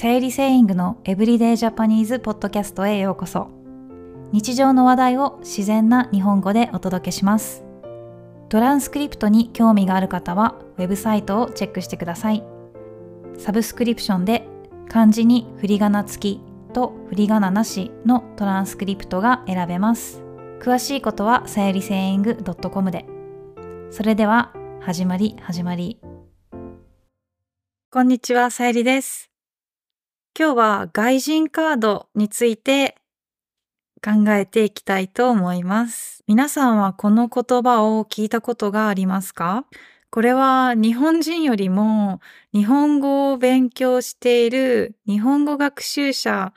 [0.00, 3.50] 生理セイングのエブリデイジャパニーズポッドキャストへようこそ。
[4.30, 7.64] 日常の話題を自然な日本語でお届けします。
[8.48, 12.44] トランスクリプトに興味がある方はウェブサイトをチェックしてください。
[13.38, 14.46] サブスクリプションで
[14.88, 16.40] 漢字に振り仮名付き
[16.72, 20.22] と振り仮名なしのトランスクリプトが選べます。
[20.60, 23.04] 詳しいことはさゆりセイング .com で。
[23.90, 25.98] それでは始まり始まり。
[27.90, 29.28] こんにちは、さゆりです。
[30.38, 32.94] 今日は外人カードについて
[34.00, 36.22] 考えていきたいと思います。
[36.28, 39.64] 皆さんはこの言葉を聞いたことがありますか？
[40.10, 42.20] これは日本人よりも
[42.54, 46.52] 日本語を勉強している日本語学習者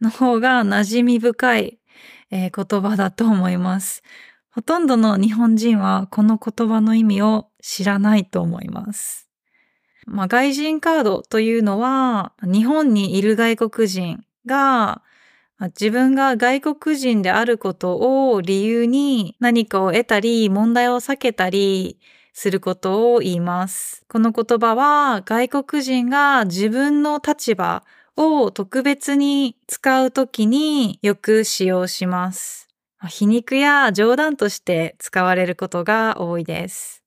[0.00, 1.78] の方が馴染み深い、
[2.30, 4.02] え、言葉だと思います。
[4.50, 9.27] ほとんどの日本人はこの言葉の意味を知らないと思います。
[10.10, 15.02] まあ、外人カードというのは、日本にいる外国人が、
[15.60, 21.98] 自分が外国人であることを理由に何かを得たり、問題を避けたり
[22.32, 24.04] することを言います。
[24.08, 27.84] この言葉は外国人が自分の立場
[28.16, 32.68] を特別に使うときによく使用します。
[33.08, 37.02] 皮肉や冗談として使われることが多いです。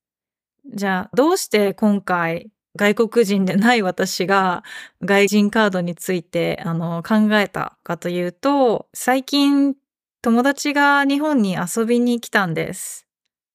[0.74, 4.64] じゃあ、どうして今回外国人でない私が
[5.04, 9.76] 外人カードについてあの考えたかというと、最近
[10.22, 13.08] 友達が日本に遊びに来たんです。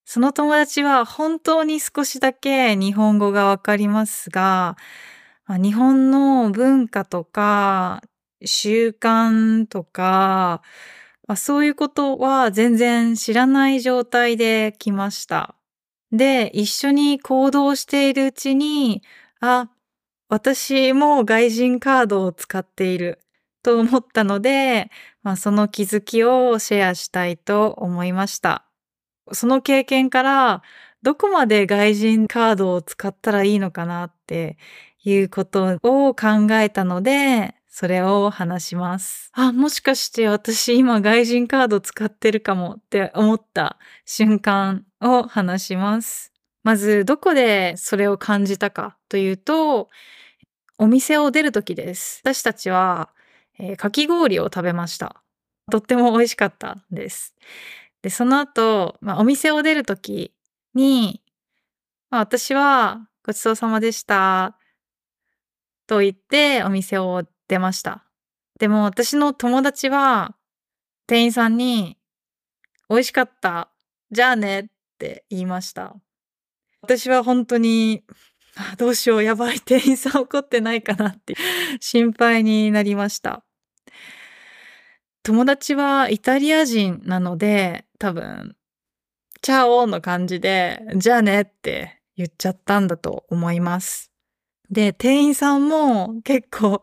[0.04, 4.76] その友達は本当に少しだけ日本語がわかりますが、
[5.48, 8.02] 日本の文化とか
[8.44, 10.62] 習慣とか、
[11.36, 15.56] そういうことは全然知らない状態で来ました。
[16.12, 19.02] で、一緒に行動しているうちに、
[19.40, 19.70] あ、
[20.28, 23.20] 私も外人カードを使っている
[23.62, 24.90] と思ったので、
[25.22, 28.66] まあ、その気づきをシェアしたいと思いました。
[29.32, 30.62] その経験から、
[31.02, 34.04] どこまで外人カードを使ったらいいのかな？
[34.06, 34.58] って
[35.04, 39.28] いうことを考えたので、それを話します。
[39.34, 46.32] あ、もしかして私今外人カード使ってるかもって思った瞬間を話します。
[46.62, 49.90] まず、どこでそれを感じたかというと、
[50.78, 52.22] お店を出るときです。
[52.24, 53.10] 私たちは、
[53.58, 55.22] えー、かき氷を食べました。
[55.70, 57.34] とっても美味しかったです。
[58.00, 60.32] で、その後、まあ、お店を出るとき
[60.72, 61.20] に、
[62.08, 64.56] まあ、私はごちそうさまでした
[65.86, 68.04] と言ってお店を出ました。
[68.58, 70.34] でも私の友達は
[71.06, 71.98] 店員さんに
[72.88, 73.70] 美味しかった。
[74.10, 74.64] じゃあねっ
[74.98, 75.94] て言いました。
[76.82, 78.04] 私は本当に
[78.78, 81.34] どうしよう、やばい、店員さん怒ってないかなって
[81.80, 83.44] 心配になりました。
[85.22, 88.56] 友達はイタリア人なので、多分、
[89.42, 94.12] チャオの感じで、じゃあねって言っちゃったんだと思います。
[94.70, 96.82] で、店員さんも結構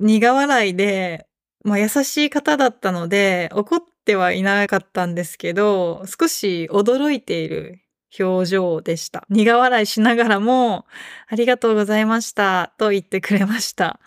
[0.00, 1.26] 苦笑いで、
[1.64, 7.80] まあ優しい方だったので、怒ってはいなかったんですけど、少し驚いている
[8.18, 9.24] 表情でした。
[9.30, 10.86] 苦笑いしながらも、
[11.28, 14.00] ありがとうございましたと言ってくれました。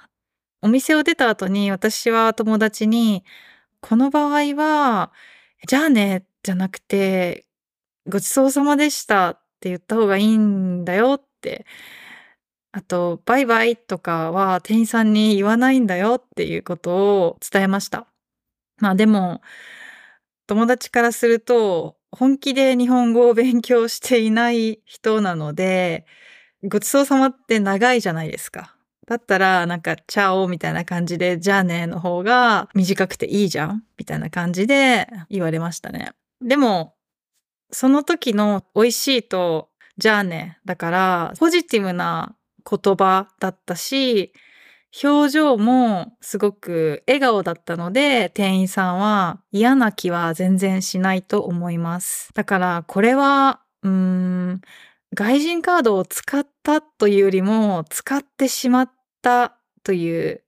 [0.61, 3.23] お店を出た後に私は友達に、
[3.81, 5.11] この場合は、
[5.67, 7.45] じゃあね、じゃなくて、
[8.07, 11.65] ごちそうさまでしたって言った方がいいんだよって
[12.75, 18.05] あと、バイバイとかは店員さんに言わないんだよっていうことを伝えました。
[18.79, 19.41] まあでも、
[20.45, 26.05] 友達からすると、本気で日本語を勉強していない人なので、
[26.63, 28.75] ごちそうさまって長いじゃないですか。
[29.07, 36.11] だったら、なんか、チャオみたいな感じで、じゃあねの方が短くていいじゃんみたいな感じで言われましたね。
[36.41, 36.93] でも、
[37.71, 40.59] その時の美味しいと、じゃあね。
[40.65, 42.35] だから、ポジティブな
[42.69, 44.33] 言葉だったし、
[45.03, 52.31] 表情もすごく笑顔だったので、店員さんは嫌な気は全然しないと思います。
[52.33, 54.61] だからこれは、うーん、
[55.13, 58.91] 外人カードを使ったというよりも、使ってしまっ
[59.21, 60.43] たという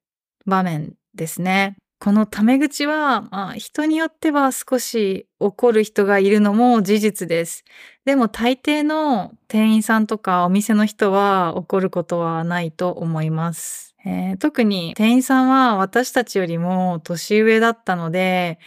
[0.46, 1.78] 場面ですね。
[2.00, 7.64] このタメ口は、まあ、人によっては少し怒る人がいるのも事実です。
[8.06, 13.96] でも大抵の店員さんとかお店の人は怒ることはないと思います。
[14.06, 18.60] えー、特に店員さんは私たちよりも年上だったので、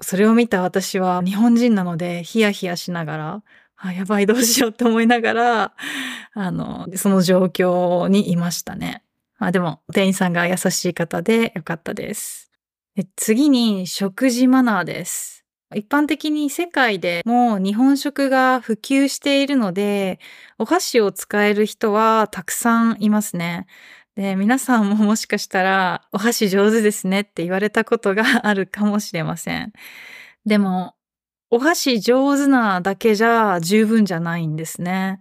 [0.00, 3.42] それを見た私は日本人なのでヒヤヒヤしながら、
[3.76, 5.74] あ、やばいどうしようって思いながら、
[6.34, 9.02] あの、その状況にいましたね。
[9.38, 12.49] まあでも、店員さんが優しい方でよかったです。
[13.16, 15.44] 次に、食事マナーです。
[15.74, 20.18] 一般的に世界でも日本食が普及しているので、
[20.58, 23.66] お箸を使える人はたくさんいますね。
[24.16, 29.72] で、皆さんももしかしたら、お箸上手ですねって言われたことがあるかもしれません。
[30.44, 30.96] でも、
[31.50, 35.20] お箸上手なだけじゃ十分じゃないんですね。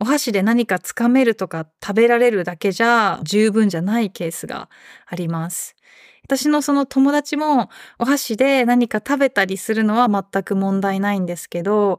[0.00, 4.68] お箸で何かつかめるとか食べられるだけじゃ十分じゃないケースが
[5.06, 5.76] あります。
[6.24, 11.98] 私のその友達もお箸で何か食べたりするのは全く問題ないんですけど、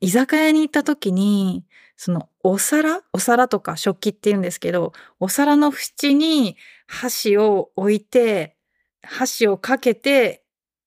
[0.00, 1.64] 居酒屋に行った時に、
[1.96, 8.56] そのお皿お皿とか食器って言うんですけど、お皿の縁に箸を置いて、
[9.02, 10.42] 箸をかけて、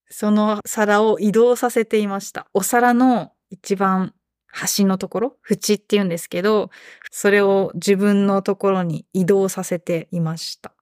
[0.10, 2.48] その皿を移動させていました。
[2.54, 4.14] お皿の一番
[4.48, 6.70] 端のところ、縁って言うんですけど、
[7.12, 10.74] それを自分のところに移動させていました。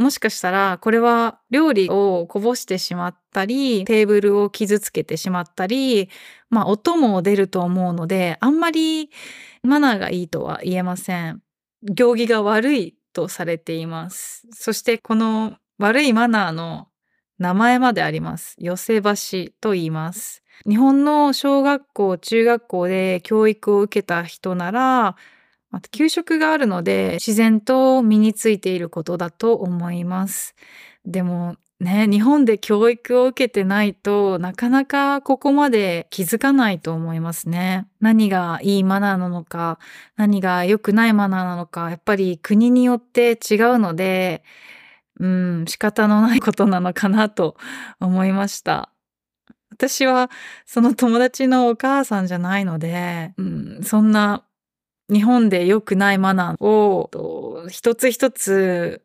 [0.00, 6.08] もしかしたら、これは料理をこぼしてしまったり、テーブルを傷つけてしまったり、
[6.48, 9.10] まあ音も出ると思うので、あんまり
[9.62, 11.42] マナーがいいとは言えません。
[11.82, 14.46] 行儀が悪いとされています。
[14.52, 16.88] そしてこの悪いマナーの
[17.38, 18.54] 名前まであります。
[18.58, 20.42] 寄せ橋と言います。
[20.66, 25.16] 日本の小学校、中学校で教育を受けた人なら、
[25.70, 30.54] また給食があるので自然と身についていることだと思います。
[31.04, 37.86] でもね、日本で教育を受けてないとなかなかここまで気づかないと思いますね。
[38.00, 39.78] 何がいいマナーなのか、
[40.16, 44.44] 何が良くないマナーなのか、やっぱり国によって違うので、
[45.20, 47.56] うん、仕方のないことなのかなと
[47.98, 48.90] 思いました。
[49.70, 50.30] 私は
[50.66, 54.44] その友達のお母さんじゃないので、うん、そんな
[55.10, 59.02] 日本で良くないマナーを一つ一つ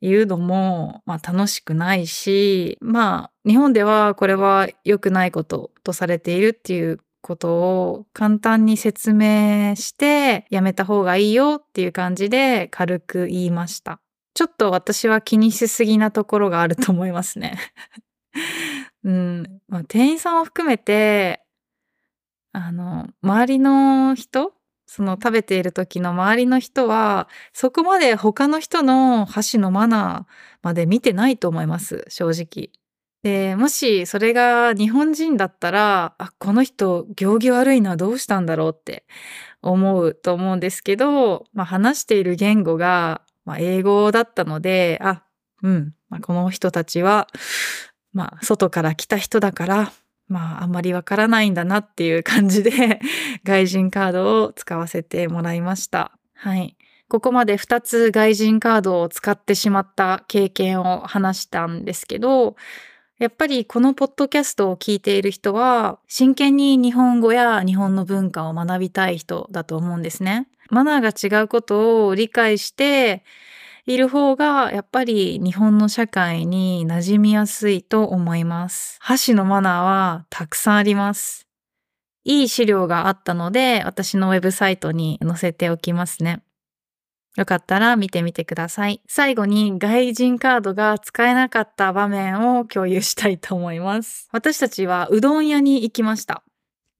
[0.00, 14.00] 言うのも、まあ、楽しくないし、まあ日本ではこれは良くないこととされているっていうことを簡単に説明してやめた方がいいよっていう感じで軽く言いました。
[14.34, 17.58] ちょっと私は気にしすぎなところがあると思いますね。
[19.02, 19.60] うん。
[19.66, 21.42] まあ、店員さんを含めて、
[22.52, 24.52] あの、周りの人
[24.86, 32.70] その食べている時の周りの人は、そこまで他の人の箸のマナーまで見てないと思います、正直。
[33.22, 39.04] で、もしそれが日本人だったら、あ、この人行儀悪いな、どうしたんだろうって
[39.62, 45.22] 思うと思うんですけど、まあ話している言語がまあ、英語だったので、あ、
[45.62, 47.28] うん、まあ、この人たちは、
[48.12, 49.92] まあ、外から来た人だから、
[50.28, 53.00] まあ、あんまりわからないんだなっていう感じで、
[53.44, 56.12] 外人カードを使わせてもらいました。
[56.34, 56.76] はい。
[57.08, 62.56] ここまで2つ外人カードを使ってしまった経験を話したんですけど、
[63.18, 70.48] やっぱりこのポッドキャストを聞いている人は、真剣に日本語や日本の文化を学びたい人だと思うんですね。
[70.70, 73.22] マナーが違うことを理解して
[73.86, 78.98] いる方が、やっぱり日本の社会に馴染みやすいと思います。
[79.00, 81.46] 箸のマナーはたくさんあります。
[82.24, 86.42] いい資料があったので、私のウェブサイトに載せておきますね。
[87.36, 89.00] よかったら見てみてください。
[89.06, 94.28] 最後に外人カードが使えなかった場面を共有したいと思います。
[94.32, 96.42] 私たちはうどん屋に行きました。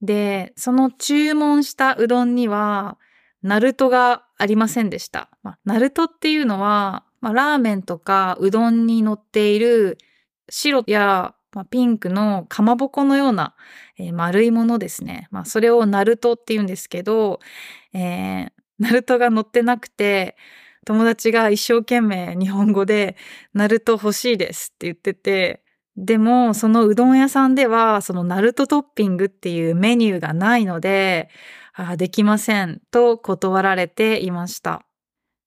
[0.01, 2.97] で、その注文したうどんには、
[3.43, 5.29] ナルトがありませんでした。
[5.43, 9.97] まあ、ナルトっていうのは、まあ、ラーメンとかうどんに乗っている
[10.49, 13.55] 白や、まあ、ピンクのかまぼこのような、
[13.97, 15.27] えー、丸いものですね。
[15.31, 17.39] まあ、それをナルトって言うんですけど、
[17.93, 20.35] えー、ナルトが載ってなくて、
[20.85, 23.17] 友達が一生懸命日本語で、
[23.53, 25.63] ナルト欲しいですって言ってて、
[25.97, 31.29] でも、そのうどん屋さんでは、そのナルトトッピングっていうメニューがないので、
[31.77, 34.83] あできませんと断られていました。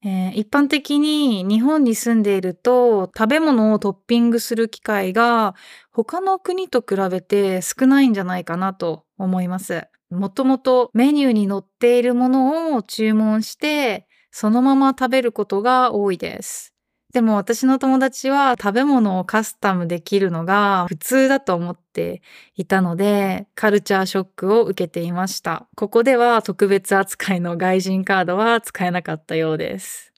[0.03, 5.55] えー、一般的に日本に住んでいると食べ物をトッピングする機会が
[5.93, 9.89] 他の国と比べて少ないんじゃないかなと思います。
[10.11, 16.70] もともとメニューに載っているものを注文して、そのまま食べることが多いです。
[17.13, 22.23] でも私の友達は食べ物をカスタムできるのが普通だと思って
[22.55, 25.67] いたので、カルチャーショックを受けていました。
[25.75, 30.13] ここでは特別扱いの外人カードは使えなかったようです。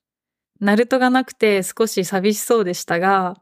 [0.60, 3.38] ナルトがなくて少し寂しそうでしたが、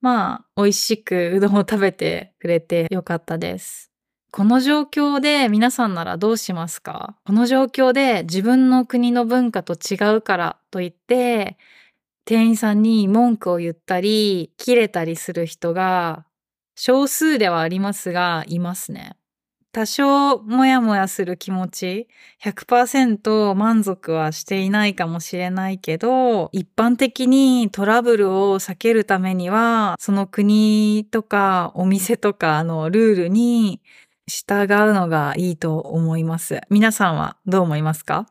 [0.00, 3.90] まあ、美味しくうどんを食べてくれてよかったです。
[4.30, 7.16] この状況で皆さんならどうしますか？
[7.26, 11.56] この状況で自分の国の文化と違うからといって
[12.28, 16.26] 店員さんに文句を言ったり、切れたりする人が
[16.76, 19.16] 少数ではありますが、いますね。
[19.72, 22.08] 多少もやもやする気持ち、
[22.44, 33.80] 100%満足はしていないかもしれないけど、一般的にトラブルを避けるためには、その国とかお店とかのルールに
[34.26, 36.60] 従うのがいいと思います。
[36.68, 38.26] 皆さんはどう思いますか？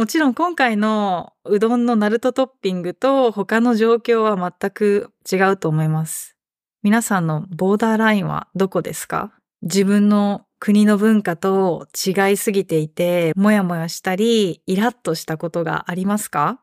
[0.00, 6.38] もちろん今回のうどんのナルトトッピングと他の状況は全く違うと思います。
[6.82, 9.30] 皆さんのボーダーラインはどこですか？
[9.60, 16.62] 自分の国の文化と違いすぎていて、もやもやしたり、イラッとしたことがありますか？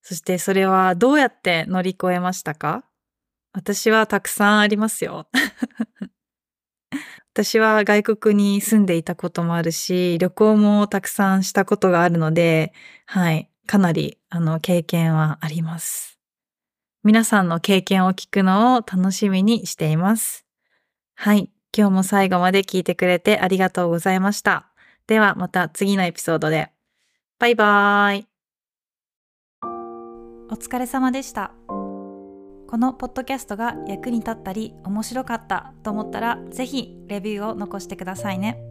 [0.00, 2.86] そしてそれはどうやって乗り越えましたか？
[3.52, 5.26] 私はたくさんありますよ。
[7.42, 12.74] 私は外国に住んでいたこともあるし、旅行もたくさんしたことがあるので、
[13.06, 16.18] はい、かなり、あの、経験はあります。
[17.02, 20.44] 皆さんの経験を聞くのを楽しみにしています。
[21.14, 21.50] はい。
[21.74, 24.70] 今日も最後まで聞いてくれてありがとうございました。
[25.06, 26.70] ではまた次のエピソードで。
[27.38, 28.26] バイバーイ。
[30.50, 31.54] お疲れ様でした。
[32.70, 38.62] このポッドキャストが役に立ったり面白かったと思ったらぜひレビューを残してくださいね。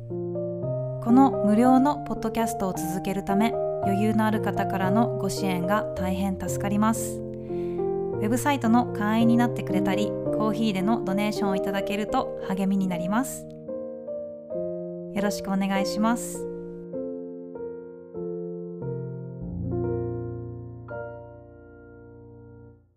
[1.04, 3.52] この無料のポッドキャストを続けるため
[3.84, 7.20] 余裕のある方からのご支援が大変助かります。
[8.20, 13.46] ウェブサイトの会員になってくれたりコーヒーでのドネーションをいただけると励みになります
[15.14, 16.49] よろしくお願いします